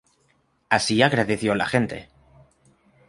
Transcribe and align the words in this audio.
Así 0.69 1.03
agradeció 1.03 1.53
la 1.53 1.67
gente. 1.67 2.09